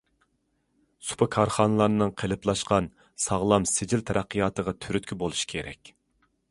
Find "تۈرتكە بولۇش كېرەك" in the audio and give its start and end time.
4.87-5.97